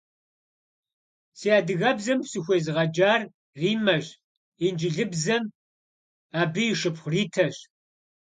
[1.39, 3.21] Сэ адыгэбзэм сыхуезыгъэджар
[3.61, 4.07] Риммэщ,
[4.65, 5.43] инджылыбзэм-
[6.41, 7.57] абы и шыпхъу Ритэщ.